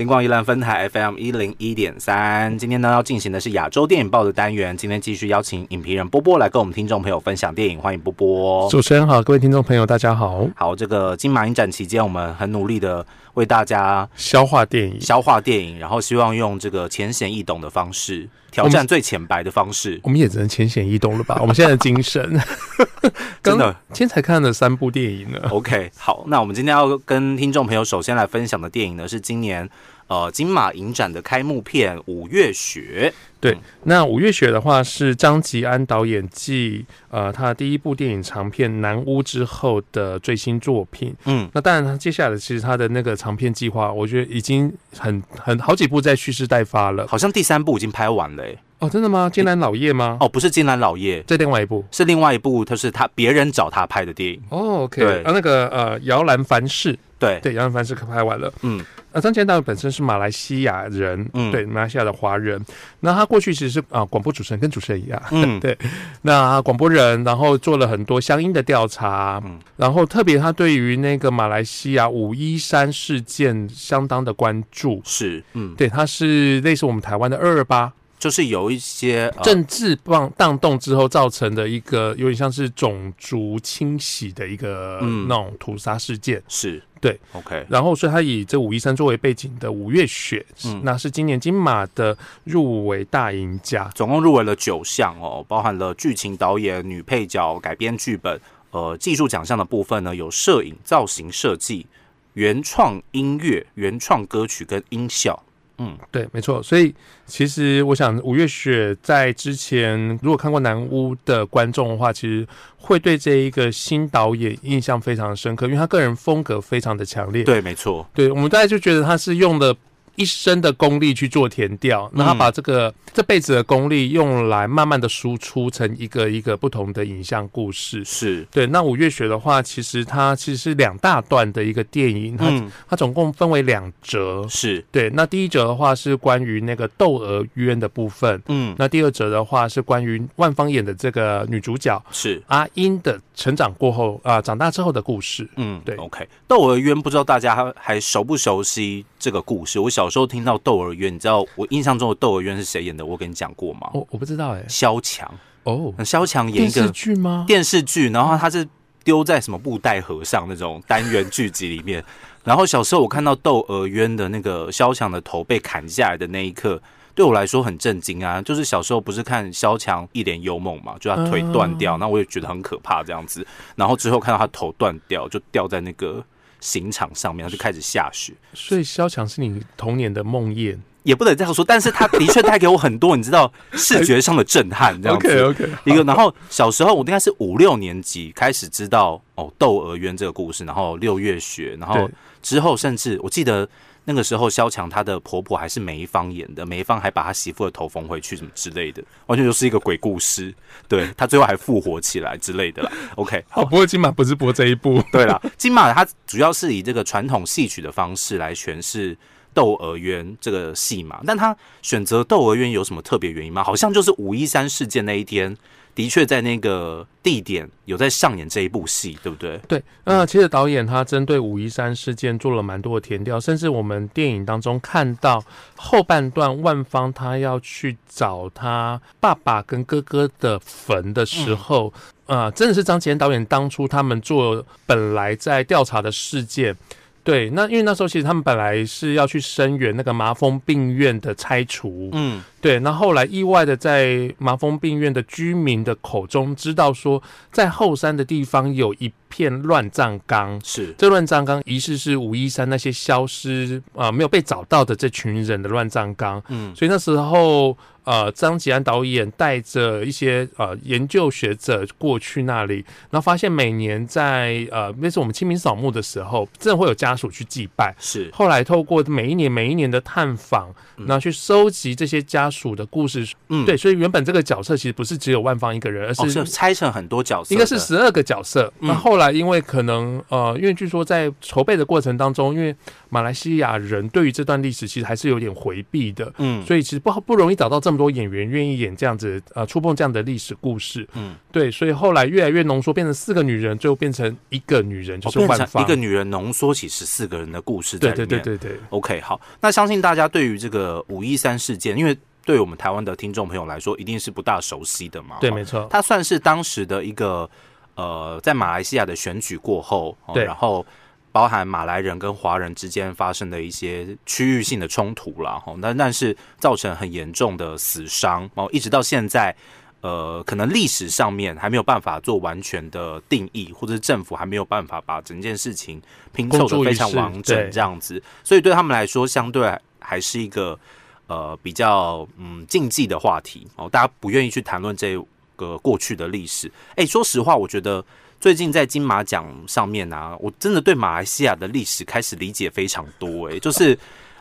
[0.00, 4.74] 金光宜兰分台 FM 一零一点三，今天呢要进行的是亚洲电影报的单元。
[4.74, 8.66] 今天继续邀请影评人波波来跟我们听众朋友分享电影，欢迎波波。
[8.70, 10.48] 主持人好，各位听众朋友大家好。
[10.56, 20.00] 好，这个金马影展期间，我们很努力的为大家消化电影，消化电影，然后希望用这个浅显易懂的方式，挑战最浅白的方式。
[20.02, 21.36] 我们也只能浅显易懂了吧？
[21.42, 22.40] 我们现在的精神，
[23.44, 25.38] 真的，今天才看了三部电影呢。
[25.50, 29.68] OK，好，那我们今天要跟听众朋友首先来分享的电影呢，是今年。
[30.10, 41.14] 呃，金马影展的开幕片《五月雪》对，那《五月雪》的话是张吉安导演继呃他第一部电影长片《南屋》之后的最新作品。
[41.26, 47.06] 嗯，那当然他接下来其实他的那个长片计划，我觉得已经很很好几部在蓄势待发了。
[47.06, 48.44] 好像第三部已经拍完了，
[48.80, 49.30] 哦，真的吗？
[49.32, 50.16] 金兰老叶吗？
[50.20, 51.84] 哦，不是金兰老叶，这另外一部。
[51.92, 54.42] 是另外一部，他是他别人找他拍的电影。
[54.48, 57.38] 哦，OK，对，啊，那个呃摇篮凡事，对。
[57.42, 58.84] 对，摇篮凡事可拍完了，嗯。
[59.12, 62.64] 那张杰导本身是马来西亚人，嗯，对，马来西亚的华人。
[63.00, 65.76] 那他过去其实是啊广播主持人，跟主持人一样，嗯， 对。
[66.22, 86.80] 那广播人，然后做了很多相应的调查，嗯，然后特别他对于那个马来西亚五一三事件相当的关注，是，嗯，对，他是类似我们台湾的二二八，就是有一些政治荡荡动之后造成的一个有点像是种族清洗的一个那种屠杀事件，是。
[87.00, 98.38] 对，OK，然后所以他以这五一三作为背景的《五月雪》，嗯，那是今年金马的入围大赢家，总共入围了九项哦，包含了剧情、导演、女配角、改编剧本，
[98.70, 101.86] 呃，技术奖项的部分呢有摄影、造型设计、
[102.34, 105.42] 原创音乐、原创歌曲跟音效。
[105.82, 106.62] 嗯，对，没错。
[106.62, 106.94] 所以
[107.26, 117.42] 其实我想，五月雪在之前如果看过《南屋》的观众的话，其实会对这一个新导演印象非常深刻，因为他个人风格非常的强烈。
[117.42, 118.06] 对，没错。
[118.14, 119.74] 对我们大家就觉得他是用的。
[120.20, 128.04] 一生的功力去做填调，那他把这个这辈子的功力用来慢慢的输出成一个一个不同的影像故事。
[128.04, 128.66] 是对。
[128.66, 132.52] 那五月雪的话，其实它其实是两大段的一个电影，它
[132.86, 134.46] 它总共分为两折。
[134.50, 135.08] 是对。
[135.14, 138.76] 那第一折的话是关于那个窦娥冤的部分，嗯。
[138.78, 145.48] 那第二折的话是关于万芳演的这个女主角是阿英的成长过后啊，长大之后的故事。
[145.56, 145.96] 嗯，对。
[145.96, 149.80] OK，窦娥冤不知道大家还熟不熟悉这个故事？
[149.80, 150.10] 我小。
[150.10, 153.06] 时候听到《窦娥冤》，你知道我印象中的《窦娥冤》是谁演的？
[153.06, 153.88] 我跟你讲过吗？
[153.94, 154.64] 我我不知道哎。
[154.68, 157.44] 萧蔷哦，萧蔷演一个电视剧吗？
[157.46, 158.66] 电视剧，然后他是
[159.04, 162.04] 丢在什么布袋和尚那种单元剧集里面。
[162.42, 166.82] 然后小时候我看到《窦娥冤》的那个萧蔷的头被砍下来的那一刻，
[167.20, 168.40] 对我来说很震惊啊！
[168.40, 173.46] 就是小时候不是看萧蔷一脸幽梦嘛，就他腿断掉，那我也觉得很可怕这样子。
[173.76, 176.24] 然后之后看到他头断掉，就掉在那个。
[176.60, 178.34] 刑场上面，他就开始下雪。
[178.52, 181.64] 所以萧蔷是你童年的梦魇，也不能这样说。
[181.64, 185.00] 但是他的确带给我很多，你知道，视觉上的震撼。
[185.00, 185.70] 这样子，OK OK。
[185.86, 192.10] 一个，然后小时候我应该是五六年级开始知道哦，《窦娥冤》这个故事，然后六月雪，然后
[192.42, 193.66] 之后甚至我记得。
[194.04, 200.52] 那个时候，萧蔷她的婆婆还是梅芳演的，梅芳还把她媳妇的头缝回去，什么之类的，完全就是一个鬼故事。
[200.88, 202.90] 对她最后还复活起来之类的啦。
[203.16, 205.02] OK，好，不过金马不是播这一部。
[205.12, 209.14] 对啦，金马它主要是以这个传统戏曲的方式来诠释
[209.54, 211.20] 《窦娥冤》这个戏嘛。
[211.26, 213.62] 但他选择《窦娥冤》有什么特别原因吗？
[213.62, 215.56] 好像就是五一三事件那一天。
[215.92, 219.58] 的确，在那个地点有在上演这一部戏，对不对？
[219.66, 225.44] 对，那其实导演他针对五一三事件做了蛮多的填调，甚至我们电影当中看到
[225.76, 231.92] 后半段，万芳他要去找他爸爸跟哥哥的坟的时候，
[232.26, 236.74] 啊，真的是张杰导演当初他们做本来在调查的事件。
[237.22, 257.76] 对，那因为那时候其实他们本来是要去声援那个麻风病院的拆除，嗯，对，那后来意外的在麻风病院的居民的口中知道说，在后山的地方有一片乱葬岗，是这乱葬岗疑似是武夷山那些消失啊没有被找到的这群人的乱葬岗，嗯，所以那时候。
[258.02, 262.76] 呃，张吉安导演带着一些呃研究学者过去那里，
[263.10, 267.94] 然后发现每年在呃那是我们清明扫墓的时候，真的会有家属去祭拜。
[268.00, 273.26] 是，后来透过每一年每一年的探访，然后去收集这些家家属的故事。
[273.48, 278.72] 嗯，对，所以原本这个角色其实不是只有万芳一个人，而哦，是是拆成很多角色，应该是十二个角色。
[278.80, 282.74] 嗯那后来因为可能呃，因为据说在筹备的过程当中，因为
[283.10, 291.06] 马来西亚人对于这段历史其实还是有点回避的，嗯，所以其实不好不容易找到这么多演员愿意演这样子呃触碰这样的历史故事。
[291.14, 295.66] 嗯，对，所以后来越来越浓缩，变成四个女人，最后变成一个女人，就是万芳。
[295.66, 298.42] 成一个女人浓缩起十四个人的故事在对里面。
[298.42, 305.36] 对对对对，OK，好，那相信大家对于这个五一三事件，因为对我们台湾的听众朋友来说，一定是不大熟悉的嘛。
[305.40, 305.86] 对，哦没错。
[305.90, 307.48] 它算是当时的一个
[307.96, 310.84] 呃，在马来西亚的选举过后，哦、对然后
[311.32, 319.54] 包含马来人跟华人之间发生的一些区域性的冲突啦，哦，那但是造成很严重的死伤哦，一直到现在。
[320.02, 326.00] 呃，可能历史上面还没有办法做完全的定义，或者是政府还没有办法把整件事情
[326.32, 330.78] 拼凑的非常完整这样子，所以对他们来说，相对还是一个
[331.26, 335.22] 呃比较嗯禁忌的话题哦，大家不愿意去谈论这
[335.56, 336.72] 个过去的历史。
[336.96, 338.02] 哎、说实话，我觉得
[338.40, 343.96] 最近在金马奖上面啊，我真的对马来西亚的历史开始理解非常多、哎，就是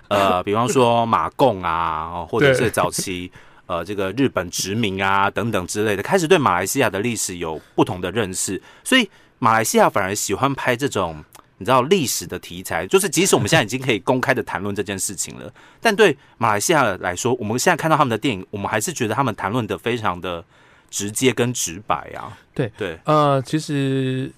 [0.08, 3.32] 呃， 比方说马共啊，哦或者是早期。
[3.72, 9.08] 呃，这个日本殖民啊，等等之类的，开始对马来西亚的历史有不同的认识，所以
[9.38, 11.24] 马来西亚反而喜欢拍这种
[11.60, 20.44] 你知道历史的题材，就是即使我们现在已经可以公开的谈论这件事情了，但对马来西亚来说，我们现在看到他们的电影，我们还是觉得他们谈论的非常的
[20.90, 22.38] 直接跟直白啊。
[22.54, 24.32] 对对，呃，其实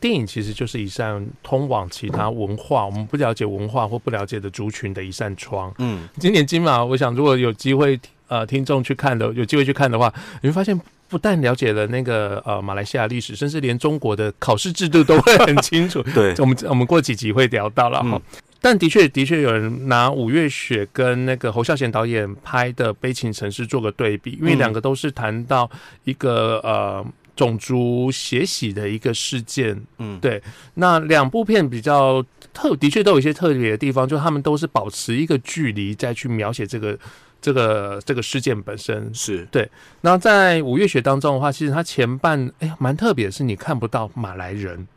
[0.00, 5.72] 电影其实就是一扇通往其他文化我们不了解文化或不了解的族群的一扇窗。
[5.78, 7.98] 嗯，今年金马，我想如果有机会
[8.28, 10.12] 呃听众去看的，有机会去看的话，
[10.42, 10.80] 你会发现。
[11.06, 16.02] 不但了解了那个呃马来西亚历史，甚至连中国的考试制度都会很清楚。
[16.12, 18.10] 对，我们我们过几集会聊到了哈。
[18.16, 18.22] 嗯
[18.64, 25.70] 但的确，的确有人拿五月雪跟那个侯孝贤导演拍的《悲情城市》做个对比，因为嗯两个都是谈到
[26.04, 27.04] 一个呃
[27.36, 29.78] 种族血洗的一个事件。
[29.98, 32.24] 嗯，对那两部片比较
[32.54, 36.98] 特，的确都有一些特别的地方，就他们都是保持一个距离再去描写这个
[37.42, 39.12] 这个这个事件本身。
[39.12, 39.70] 是对，
[40.00, 44.88] 那在五月雪当中的话，其实它前半哎呀蛮特别是，你看不到马来人。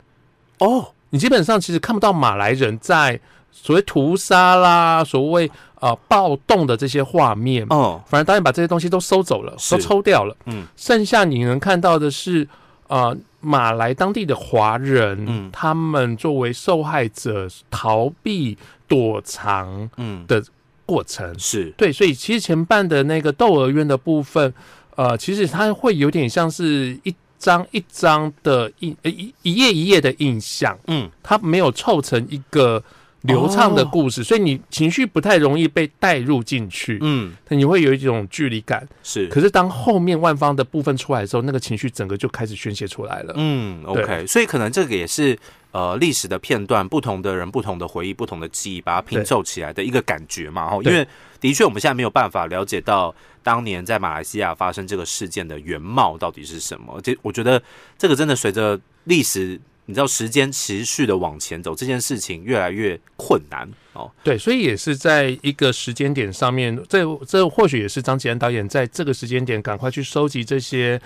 [0.56, 3.20] 哦，你基本上其实看不到马来人在
[3.62, 5.50] 所谓屠杀啦、所谓
[5.80, 10.36] 呃暴动的这些画面，哦，反而导演把这些东西都收走了，都抽掉了。
[10.46, 12.48] 嗯，剩下你能看到的是
[12.86, 15.50] 呃马来当地的华人，嗯。
[15.52, 18.56] 他们作为受害者逃避
[18.86, 20.42] 躲藏嗯，的
[20.86, 21.38] 过程。
[21.38, 24.52] 是，对，所以其实前半的那个窦娥冤的部分，
[24.96, 30.76] 呃，其实它会有点像是一张一张的印，呃一一页一页的印象。
[30.86, 32.82] 嗯，它没有凑成一个
[33.28, 38.86] 流畅的故事，所以你情绪不太容易被带入进去，嗯，你会有一种距离感。
[39.02, 43.34] 是，可是当后面万方的部分出来的时候，那个情绪整个就开始宣泄出来了。
[43.36, 45.38] 嗯，OK，所以可能这个也是
[45.70, 50.68] 呃历史的片段，不同的人、不同的回忆、不同的记忆，把它拼对凑起来的一个感觉嘛。
[50.68, 51.08] 哈，因对为
[51.40, 57.00] 的确我们现在没有办法了解到当年在马来西亚发生这个事件的原貌到底是什么。
[57.02, 57.62] 这我觉得
[57.96, 59.60] 这个真的随着历史。
[59.88, 64.08] 你知道时间持续的往前走，这件事情越来越困难哦。
[64.22, 71.00] 对，所以也是在一个时间点上面，这这或许也是张吉安导演在这个时间点赶快去收集这些。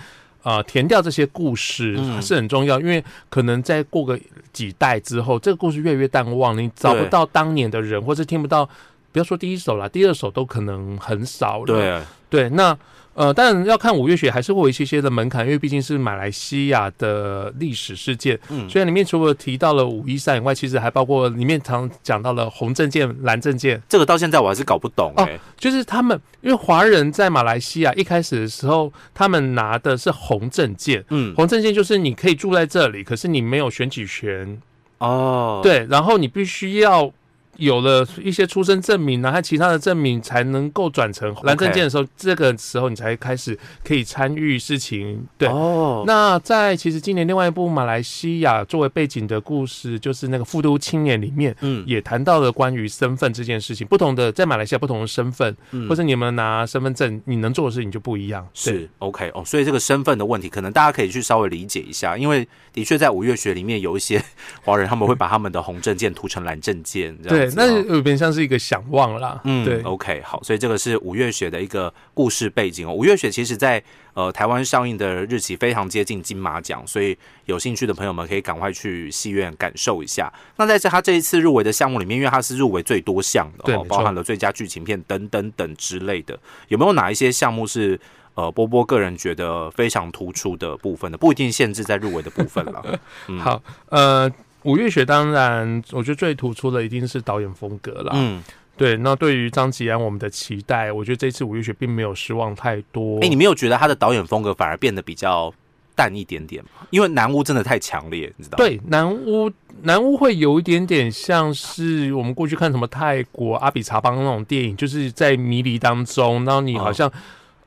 [0.45, 4.19] 呃，填掉这些故事嗯是很重要，因为可能再过个
[4.51, 8.69] 几代之后，这个故事越来越淡忘，你找不到当年的人，或是听不到，
[9.13, 11.65] 不要说第一首啦，第二首都可能很少了。
[11.65, 12.77] 对，对，那
[13.13, 18.39] 呃，当然要看五月雪，还是会有一些些的门槛，因为毕竟是马来西亚的历史事件。
[18.49, 31.03] 嗯，虽然里面除了提到了五一三以外，其实还包括里面常讲到了红证件、蓝证件，这个到现在我还是搞不懂哦哎、就是他们因为华人在马来西亚一开始的时候，他们拿的是红证件。
[31.09, 34.59] 嗯，红证件就是你可以住在这里，可是你没有选举权，
[34.97, 37.11] 哦，，对，然后你必须要
[37.57, 45.25] 有了一些出生证明啊，和其他的证明，才能够转成蓝证件的时候这个时候你才开始可以参与事情。
[45.37, 51.55] 对，哦，那在其实今年另外一部马来西亚作为背景的故事，就是那个《复都青年》里面。
[51.61, 58.47] 嗯，也谈到了关于身份这件事情，不同的在马来西亚不同的身份，嗯或者你们拿身份证，你能做的事情就不一样。
[58.53, 64.23] 是 OK 哦，所以这个身份的问题，可能大家可以去稍微理解一下，因为的确在五月学里面有一些
[64.63, 69.39] 华人，他们会把他们的红证件涂成蓝证件，这样对，那哦有点像是一个想望啦。
[69.43, 72.93] 嗯，对，，OK，好，所以这个是五月雪的一个故事背景哦。
[72.93, 73.83] 五月雪其实在
[74.13, 80.31] 呃台湾上映的日期非常接近金马奖，所以有兴趣的朋友们可以赶快去戏院感受一下。
[80.57, 87.99] 那在这他这一次入围的项目里面，因为他是入围最多项的，包含了最佳剧情片等等等之类的，有没有哪一些项目是？
[88.35, 92.99] 呃，波波个人觉得非常突出的部分的，不一定限制在入围的部分了。
[93.29, 94.27] 嗯好，呃，
[94.63, 98.11] 五月雪当然，我觉得最突出的一定是导演风格啦。
[98.15, 98.41] 嗯，
[98.77, 103.19] 对，那对于张吉安我们的期待，我觉得这次五月雪并没有失望太多。
[103.21, 105.53] 哎、你没有觉得他的导演风格反而变得比较
[105.95, 106.87] 淡一点点吗？
[106.89, 108.63] 因为南屋真的太强烈，你知道吗？
[108.63, 109.51] 对南屋，
[109.83, 117.11] 南屋会有一点点像是我们过去看什么泰国阿比查邦那种电影，就是在迷离当中，然后你好像、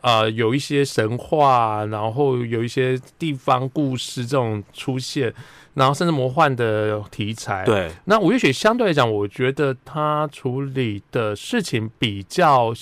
[0.00, 5.32] 呃有一些神话，然后有一些地方故事这种出现，
[5.74, 12.72] 然后甚至魔幻的题材。，对，那五月雪相对来讲，我觉得他处理的事情比较。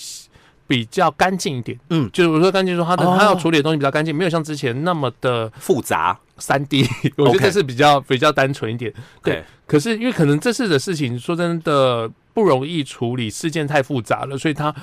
[0.67, 6.19] 比较干净一点，嗯就是我说干净，说他的、哦他要处理的东西比较干净，没有像之前那么的复杂。
[6.39, 6.83] 三 D，
[7.19, 8.91] 我觉得是比较比较单纯一点。
[9.23, 14.75] 对可是因为可能这次的事情，说真的不容易处理，事件太复杂了，所以他。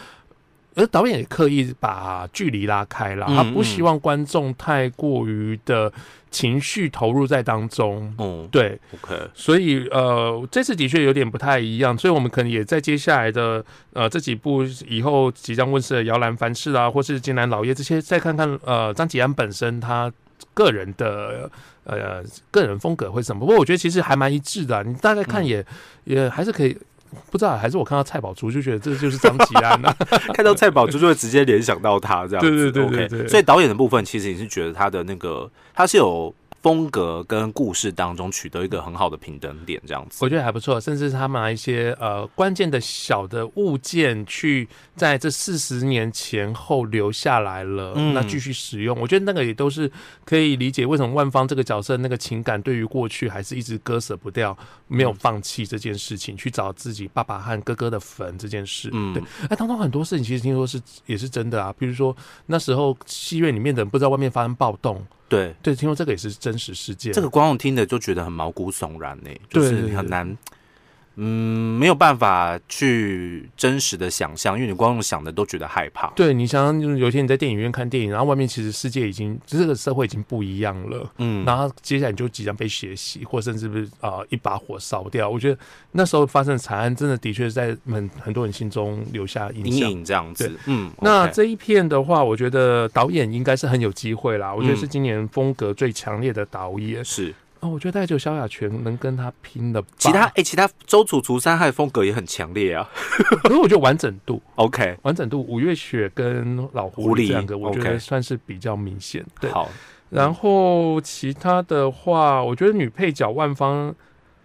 [0.75, 5.91] 而导演也刻意把距离拉开了，嗯他不希望观众太过于的
[6.29, 8.13] 情绪投入在当中。
[8.17, 20.09] 嗯对，，OK，所以呃，这次的确有点不太一样，所以我们可能也在接下来的呃这几部以后即将问世的《摇篮凡事》啊，或是《金兰老爷》这些，再看看呃张吉安本身他
[20.53, 21.51] 个人的
[21.83, 23.41] 呃个人风格会是什么。
[23.41, 25.65] 不过我觉得其实还蛮一致的啊、你大概看也、
[26.05, 26.77] 也还是可以。
[27.29, 29.95] 不知道，还是我看到蔡宝珠就觉得这就是张吉安啊。
[30.33, 32.49] 看到蔡宝珠就会直接联想到他这样子。
[32.71, 40.23] 对对对对对所以导演的部分，其实你是觉得他的那个他是有风格跟故事当中取得一个很好的平等点，这样子。
[40.23, 49.91] 我觉得还不错，甚至他拿一些呃关键的小的物件去在这四十年前后留下来了，嗯那继续使用，我觉得那个也都是
[50.23, 54.55] 可以理解为什么万芳这个角色那个情感对于过去还是一直割舍不掉，
[54.87, 58.89] 没有放弃这件事情，去找自己爸爸和哥哥的坟这件事。
[58.93, 62.15] 嗯对，哎，当中很多事情其实听说是也是真的啊，比如说
[62.45, 67.13] 那时候戏院里面的人不知道外面发生暴动，对，对，听说这个也是真实事件。
[67.13, 70.37] 这个观众听的就觉得很毛骨悚然呢、就是很难。
[71.15, 76.07] 嗯，没有办法去真实的想象，因为你光用想的都觉得害怕。
[76.15, 85.29] 对你想想，就是有一天你在电影院看电影，然后外面其实世界已经这个社会已经不一样了，嗯，然后接下来你就即将被血洗，或甚至不是啊、呃一把火烧掉。
[85.29, 85.59] 我觉得
[85.91, 89.91] 那时候发生的惨案，真的的确是在很很多人心中留下印阴象。
[89.91, 90.57] 影这样子。
[90.65, 94.53] 嗯，那这一片的话，我觉得导演应该是很有机会啦。
[94.53, 97.03] 我觉得嗯是今年风格最强烈的导演。
[97.03, 99.87] 是哦，我觉得大概只有萧亚全能跟他拼的吧。
[99.97, 102.89] 其他哎、其他周楚除三害风格也很强烈啊。
[103.43, 109.25] 可是我觉得完整度， OK，完整度，五月雪跟老狐狐狸狸这两个，我觉 OK 得算是比较明显。
[109.39, 109.69] 对，好，
[110.09, 113.95] 然后其他的话，我觉得女配角万芳，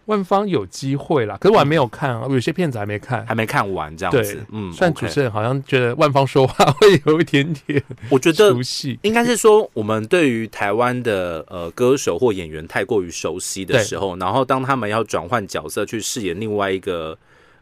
[0.06, 3.26] 万方有机会啦，可是我还没有看啊，有些片子还没看。
[3.26, 4.44] 还没看完这样子。
[4.50, 17.18] 嗯，虽然 OK 主持人好像觉得万方说话会有一点点我觉得熟悉，应该是说，我们对于台湾的呃歌手或演员太过于熟悉的对时候，然后当他们要转换角色去饰演另外一个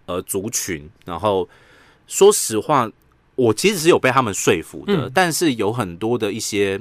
[0.06, 1.48] 呃族群，然后
[2.06, 2.90] 说实话，
[3.36, 6.78] 我其实是有被他们说服的，嗯但是有很多的一些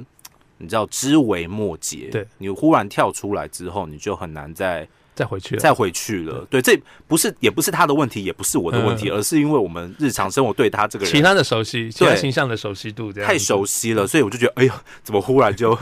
[0.58, 5.60] 你知道枝微末节，对你忽然跳出来之后，你就很难再再回去了。
[5.60, 6.46] 再回去了。
[6.50, 15.78] 对，这不是也不是他的问题，也不是我的问题，嗯而是因为我们日常生活对他这个人其他的熟悉，其他对形象的熟悉度这样太熟悉了，所以我就觉得，哎呦，怎么忽然就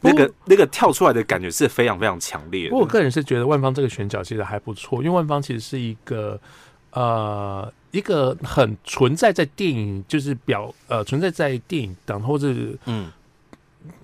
[0.00, 2.76] 那个那个跳出来的感觉是非常非常强烈的。
[2.76, 6.40] 我个人是觉得万芳这个选角其实还不错，因为万芳其实是一个
[6.92, 12.54] 呃一个很存在在电影，就是表呃存在在电影当或者
[12.84, 13.10] 嗯，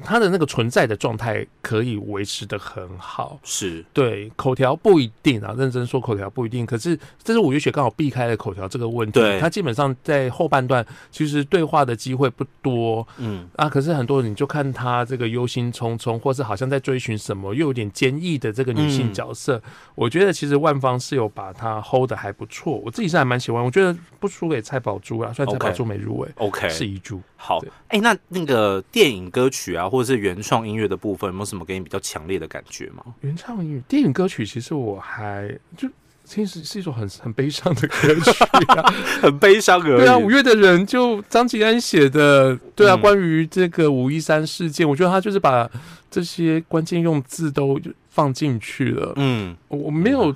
[0.03, 3.41] 他的那个存在的状态可以维持的很好。
[3.43, 6.67] 是对，口条不一定啊，认真说口条不一定。
[6.67, 9.19] 可是这是五月雪刚好避开了口条这个问题。
[9.19, 13.67] 对他基本上在后半段其实对话的机会不多嗯啊。
[13.67, 19.63] 可是很多人你就看他这个忧心忡忡，或是好像在追寻什么，又有点坚毅的这个女性嗯角色。
[19.95, 23.65] 我觉得其实万芳是有把她 hold 的还不错，我自己是还蛮喜欢。
[23.65, 26.29] 我觉得不输给蔡宝珠啊，虽然蔡宝珠没入围。
[26.37, 27.71] ，OK，是一株，好对。
[27.89, 33.05] 哎、那那个电影歌曲啊，或者是原创音乐的部分，有没有什么给你比较强烈的感觉吗？
[33.21, 35.87] 原唱音乐电影歌曲，其实我还就
[36.25, 38.91] 其实是一首很很悲伤的歌曲啊。
[39.21, 39.99] 很悲伤而已。
[39.99, 45.71] 对啊，五月的人就张吉安写的，对啊，嗯关于这个五一三事件，我觉得他就是把
[46.11, 49.13] 这些关键用字都放进去了。
[49.17, 50.35] 嗯，我我没有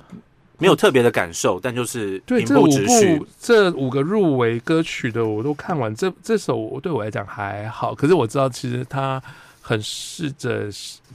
[0.59, 3.25] 没有特别的感受，但就是对这五部。
[3.39, 9.21] 这五个入围歌曲的我都看完，这这首对我来讲还好，可是我知道其实他
[9.69, 10.67] 很试着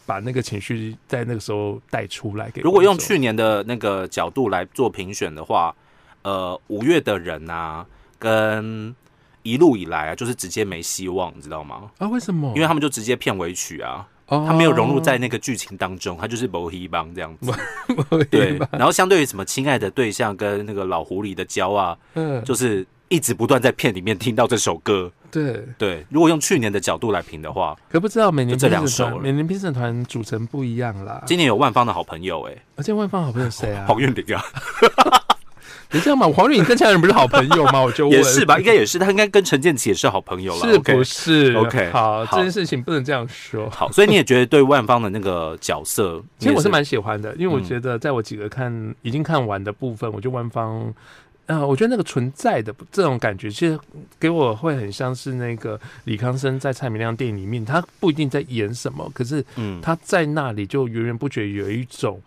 [0.07, 2.63] 把那个情绪在那个时候带出来给。
[2.63, 5.75] 如果用去年的那个角度来做评选的话，
[6.23, 7.85] 呃，五月的人啊，
[8.17, 8.95] 跟
[9.43, 11.91] 一路以来啊，就是直接没希望，你知道吗？
[11.99, 12.53] 啊，为什么？
[12.55, 17.53] 因为他们就直接片尾曲啊，哦他没有融入在那个剧情当中，他就是某一帮这样子。
[18.31, 25.11] 对对，然后相对于什么亲爱的对象跟那个老狐狸的交啊，嗯，就是一直不断在片里面听到这首歌。
[25.31, 25.65] 对。
[25.79, 31.23] 对，如果用去年的角度来评的话，可不知道每年就这两首每年评审团组成不一样啦。
[31.27, 33.85] 今年有万方的好朋友哎、而且万方好朋友谁啊？
[33.89, 34.43] 黄韵玲啊，
[35.91, 37.83] 你这样嘛，黄韵玲跟其他人不是好朋友吗？
[37.83, 43.69] 我就问也是吧，应该也是，他应该跟陈建奇也是好朋友了，是不是 OK，好，好这件事情不能这样说。
[43.71, 50.93] 好，所以你也觉得对万方的那个角色， 其实我是蛮喜欢的，因为我嗯觉得在我几个看已经看完的部分，我觉得万芳，
[51.47, 53.79] 呃，我觉得那个存在的这种感觉，其实
[54.19, 62.21] 给我会很像是那个李康生在蔡明亮电影里面，他不一定在演什么，可是嗯他在那里就源源不绝有一种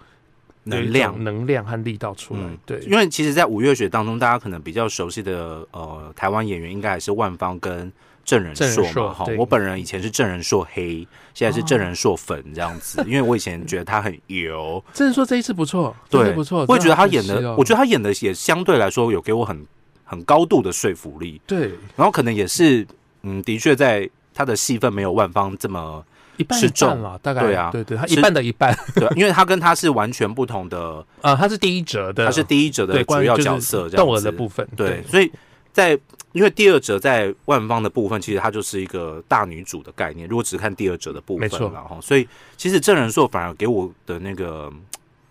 [0.66, 1.24] 有一种能量。
[1.24, 2.42] 能量和力道出来。
[2.42, 7.92] 嗯对，因为其实，在五月雪当中，大家可能比较熟悉的呃台湾演员，应该还是万芳跟
[8.28, 9.14] 郑仁硕嘛。
[9.14, 19.66] 哈，我本人以前是郑仁硕黑，现在是郑仁硕粉这样子，因为我以前觉得他很油，郑仁硕这一次不错，真对的不错，我也觉得他演的，我觉得他演的也相对来说有给我很
[20.04, 22.86] 很高度的说服力，对然后可能也是
[23.24, 26.04] 嗯，的确在他的戏份没有万方这么
[26.36, 35.32] 一半一半是重了，大概对啊对对，他一半的一半对，因为他跟他是完全不同的， 啊，他是第一折的，他是第一折的主要角色，这样窦娥子的部分，对，所以
[35.78, 36.00] 在
[36.32, 40.28] 因为第二者在万方的部分，其实它就是一个大女主的概念。
[40.28, 44.74] 如果只看第二者的部分然后所以其实郑仁硕反而给我的那个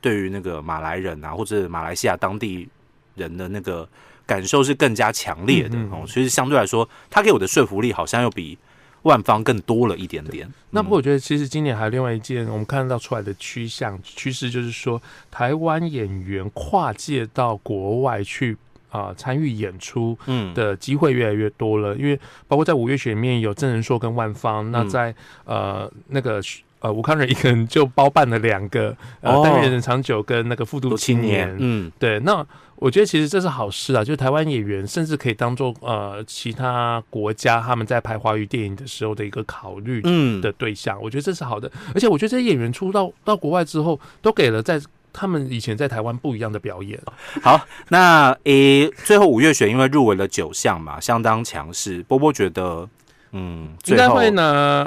[0.01, 2.69] 对于那个马来人啊，或者马来西亚当地
[3.17, 3.89] 人的那个
[4.25, 6.05] 感受是更加强烈的哦。
[6.07, 8.57] 其实相对来说，他给我的说服力好像又比
[9.03, 10.49] 万方更多了一点点。
[10.71, 18.57] 那不过嗯我觉得，其实今年还有另外一件我们看到出来的趋向趋势，就是说台湾演员跨界到国外去
[18.91, 20.53] 啊、参与演出嗯。
[20.55, 21.95] 的机会越来越多了。
[21.97, 25.15] 因为包括在五月雪里面有郑人硕跟万芳，那嗯在
[25.45, 26.41] 呃那个
[26.81, 29.43] 呃吴康仁一个人就包办了两个呃哦。
[29.43, 31.49] 单元人长久跟那个复读青青年。
[31.49, 31.93] 年，，嗯。
[31.99, 40.43] 对，那我觉得其实这是好事啊，就是台湾演员甚至可以当做呃其他国家他们在拍华语电影的时候的一个考虑嗯。
[40.43, 41.73] 的对象，我觉得这是好的。
[41.95, 44.79] 而且我觉得这些演员出到到国外之后，都给了在
[45.17, 47.01] 他们以前在台湾不一样的表演。
[47.43, 47.59] 好，
[47.89, 52.03] 那诶、最后五月雪因为入围了九项嘛，相当强势。
[52.03, 52.87] 波波觉得，
[53.33, 54.87] 嗯，应该会拿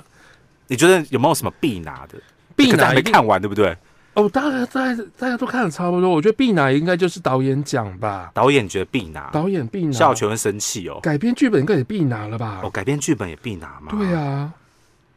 [0.68, 2.20] 你觉得有没有什么必拿的？
[2.56, 3.76] 必拿没看完，对不对？
[4.14, 11.00] 哦，大家大家大家都看的差不多，我觉得必拿应该就是导演奖吧，导演觉得必拿，导演必拿，夏小泉会生气哦。
[11.02, 12.60] 改编剧本应该也必拿了吧？
[12.64, 13.92] 哦，改编剧本也必拿嘛？
[13.92, 14.52] 对啊，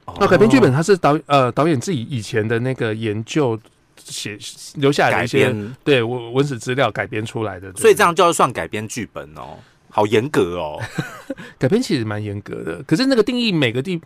[0.05, 3.59] 哦，那改编剧本他是导呃导演自己以前的那个研究
[3.99, 4.39] 写
[4.75, 10.81] 留下来一些编，对文文史资料改编出来的，所以这样就要算改编剧本哦，好严格哦。
[11.59, 12.83] 改编其实蛮严格的。
[12.83, 14.01] 可是那个定义每个地，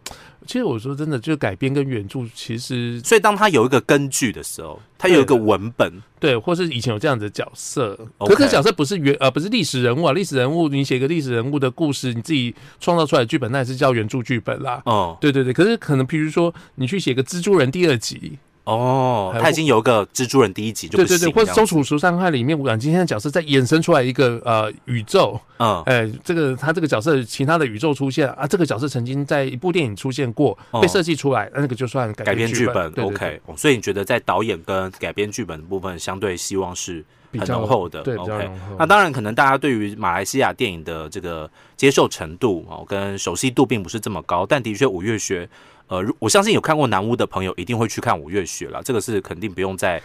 [0.46, 14.82] 其实我说真的，就是改编跟原著其实所以当他有一个根据的时候，他有一个文本，对，或是以前有这样子的角色可是角色不是原呃不是历史人物啊，历史人物你写个历史人物的故事，你自己创造出来的剧本，那也是叫原著剧本啦。
[14.84, 25.80] 哦对对对，可是可能譬如说你去写个蜘蛛人第二集，哦，他已经有一个蜘蛛人第一集就对对对，不行，或者《这样周楚除伤害》里面，阮经天的角色再衍生出来一个呃宇宙，嗯。
[25.86, 33.14] 哎，这个他这个角色其他的宇宙出现啊，这个角色曾经在一部电影出现过，哦被设计出来，那个就算改改编剧剧本对对对。
[33.14, 37.04] OK，哦所以你觉得在导演跟改编剧本的部分，相对希望是
[37.38, 38.50] 很浓厚的对，OK。
[38.78, 45.48] 那当然，可能大家对于马来西亚电影的这个接受程度哦，跟熟悉度并不是这么高，但的确五月雪，
[45.88, 50.02] 呃，我相信有看过南屋的朋友一定会去看五月雪了，这个是肯定不用再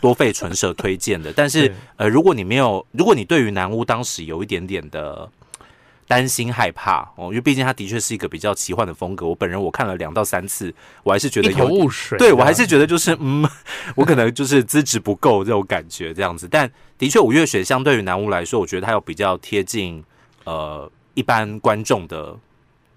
[0.00, 1.32] 多费唇舌推荐的。
[1.36, 5.28] 但是呃，如果你没有，如果你对于南屋当时有一点点的
[6.06, 13.48] 担心害怕哦，因为毕竟它的确是一个比较奇幻的风格，我本人我看了两到三次，我还是觉得有雾水，对我还是觉得就是嗯，
[13.96, 16.46] 我可能就是资质不够这种感觉这样子。
[16.50, 20.04] 但的确，五月雪相对于南屋来说，我觉得它有比较贴近
[20.44, 22.36] 呃一般观众的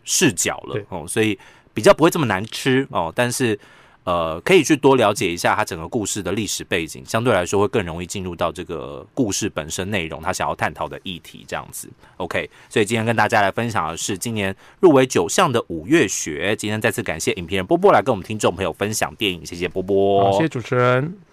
[0.04, 1.39] 视角了哦，所以
[1.78, 3.13] 比较不会这么难吃哦。
[3.16, 3.60] 但是
[4.04, 11.88] 呃，可以去多了解一下它整个故事的历史背景，相对来说会更容易进入到这个故事本身内容，他想要探讨的议题这样子。
[12.16, 16.56] OK，所以今天跟大家来分享的是今年入围九项的五月雪。
[16.56, 21.27] 今天再次感谢影评人波波来跟我们听众朋友分享电影，谢谢波波，好，谢谢主持人。